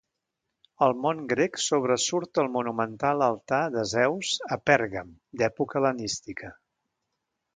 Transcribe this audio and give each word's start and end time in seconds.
Al 0.85 0.93
món 1.01 1.19
grec 1.33 1.59
sobresurt 1.63 2.39
el 2.45 2.49
monumental 2.55 3.21
Altar 3.27 3.61
de 3.77 3.85
Zeus 3.93 4.31
a 4.57 4.59
Pèrgam, 4.71 5.15
d'època 5.43 5.81
hel·lenística. 5.81 6.53